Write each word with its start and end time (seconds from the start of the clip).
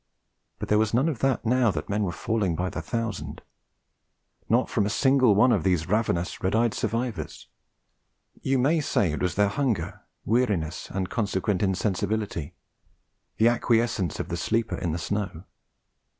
But 0.57 0.69
there 0.69 0.79
was 0.79 0.95
none 0.95 1.07
of 1.07 1.19
that 1.19 1.45
now 1.45 1.69
that 1.69 1.87
men 1.87 2.01
were 2.01 2.11
falling 2.11 2.55
by 2.55 2.71
the 2.71 2.81
thousand; 2.81 3.43
not 4.49 4.67
from 4.67 4.87
a 4.87 4.89
single 4.89 5.35
one 5.35 5.51
of 5.51 5.63
these 5.63 5.87
ravenous, 5.87 6.41
red 6.41 6.55
eyed 6.55 6.73
survivors. 6.73 7.45
You 8.41 8.57
may 8.57 8.79
say 8.81 9.11
it 9.11 9.21
was 9.21 9.35
their 9.35 9.47
hunger, 9.49 10.01
weariness, 10.25 10.87
and 10.89 11.07
consequent 11.07 11.61
insensibility, 11.61 12.55
the 13.37 13.49
acquiescence 13.49 14.19
of 14.19 14.29
the 14.29 14.37
sleeper 14.37 14.75
in 14.75 14.91
the 14.91 14.97
snow. 14.97 15.43